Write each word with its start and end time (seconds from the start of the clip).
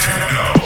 Techno. 0.00 0.59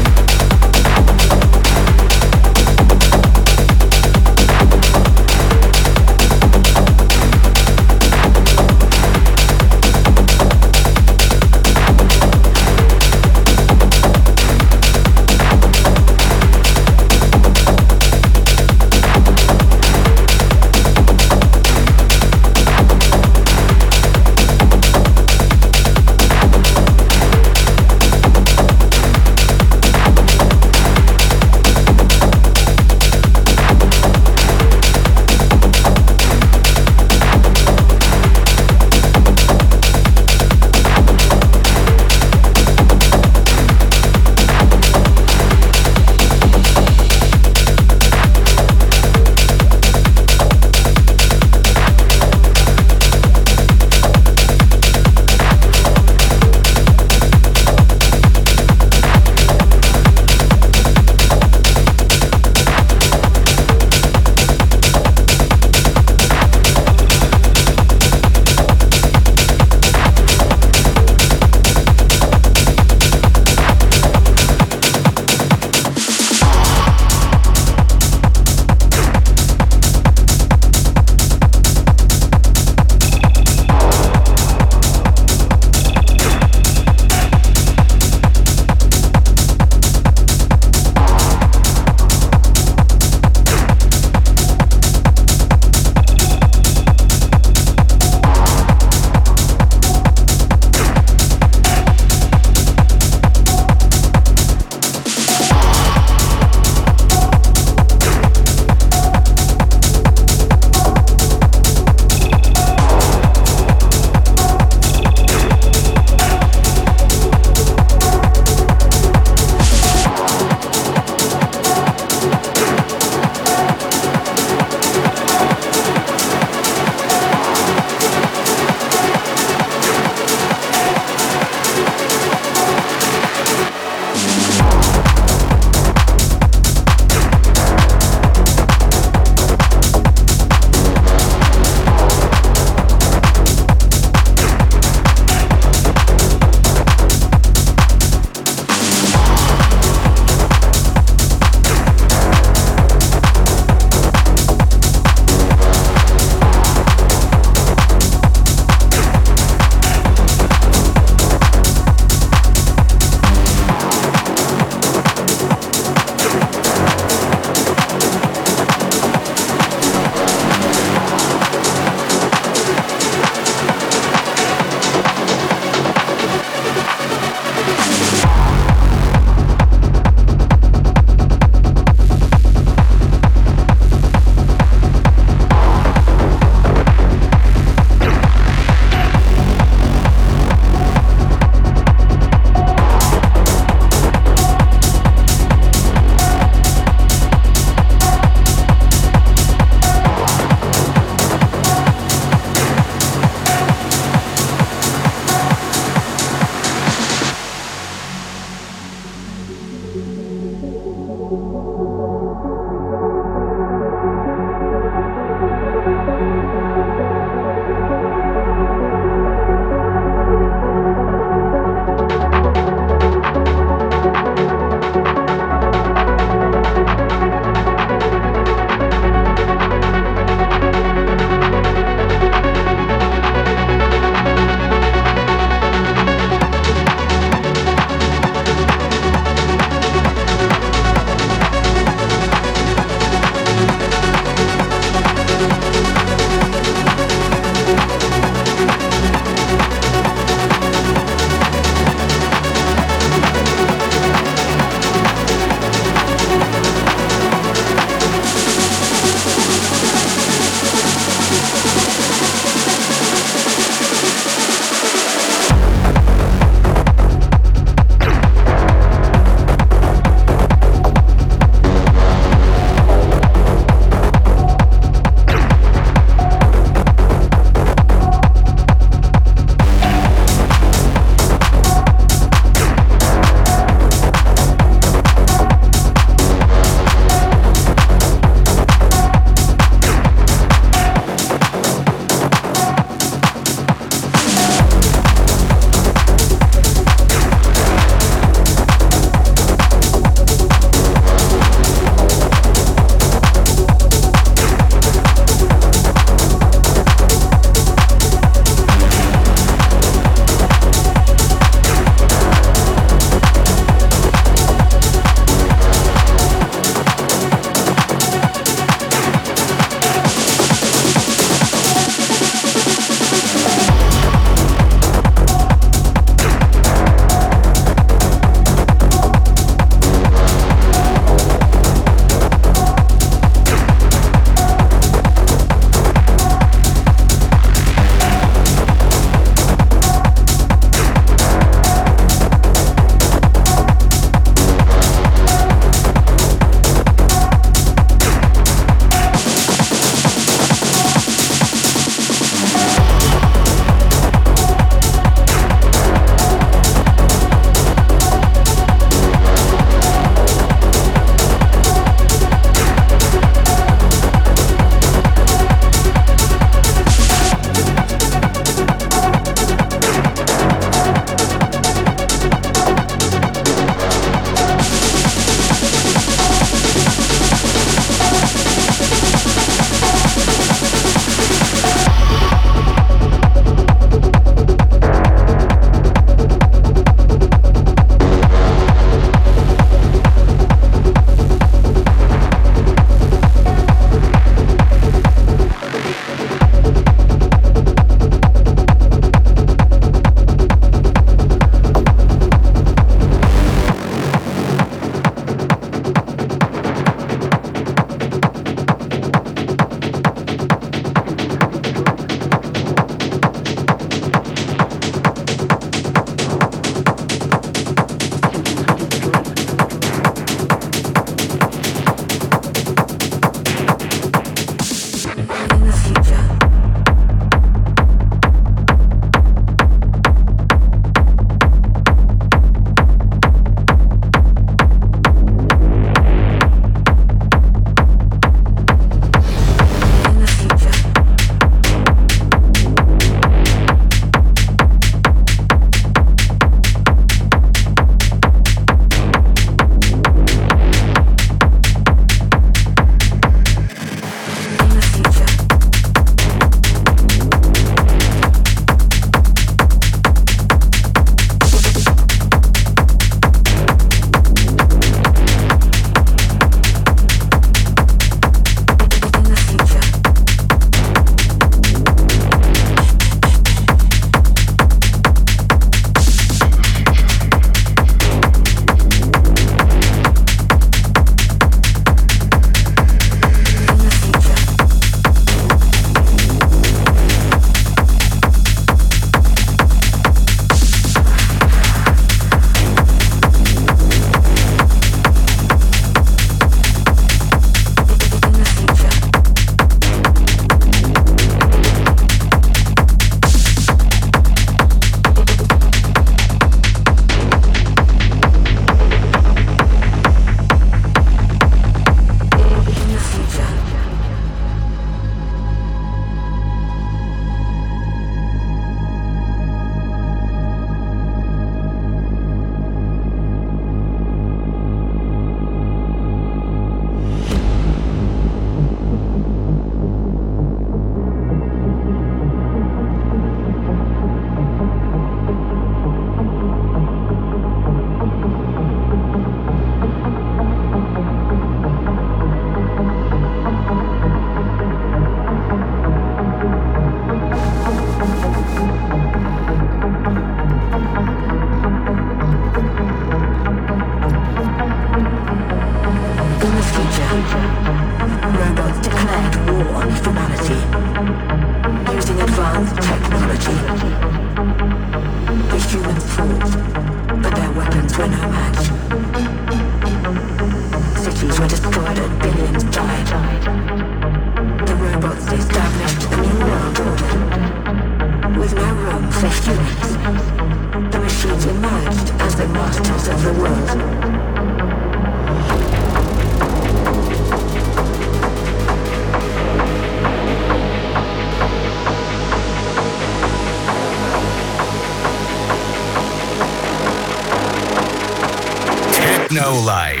Techno 599.41 599.59
Life. 599.59 600.00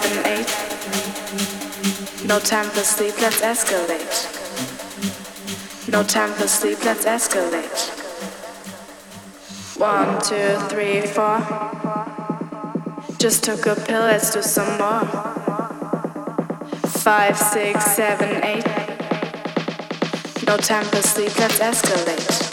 seven, 0.00 0.26
eight. 0.26 0.50
No 2.26 2.38
time 2.38 2.64
for 2.70 2.80
sleep, 2.80 3.14
let's 3.20 3.42
escalate. 3.42 4.28
No 5.90 6.02
time 6.02 6.32
for 6.32 6.48
sleep, 6.48 6.82
let's 6.84 7.04
escalate. 7.04 7.90
One, 9.78 10.18
two, 10.22 10.56
three, 10.70 11.02
four. 11.02 11.40
Just 13.18 13.44
took 13.44 13.66
a 13.66 13.74
pill, 13.74 14.02
let's 14.02 14.32
do 14.32 14.40
some 14.40 14.78
more. 14.78 15.04
Five, 17.04 17.36
six, 17.36 17.84
seven, 17.84 18.42
eight. 18.44 18.66
No 20.46 20.56
time 20.56 20.86
for 20.86 21.02
sleep, 21.02 21.38
let's 21.38 21.58
escalate. 21.58 22.51